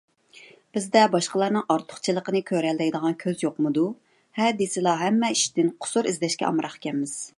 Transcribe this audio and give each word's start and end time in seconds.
بىزدە 0.77 1.01
باشقىلارنىڭ 1.15 1.67
ئارتۇقچىلىقىنى 1.75 2.41
كۆرەلەيدىغان 2.47 3.17
كۆز 3.25 3.43
يوقمىدۇ؟ 3.47 3.83
ھە 4.41 4.49
دېسىلا 4.63 4.95
ھەممە 5.03 5.31
ئىشتىن 5.37 5.71
قۇسۇر 5.87 6.11
ئىزدەشكە 6.13 6.49
ئامراقكەنمىز. 6.49 7.15